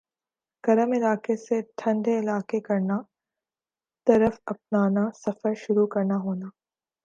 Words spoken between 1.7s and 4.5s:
ٹھنڈے علاقہ کرنا طرف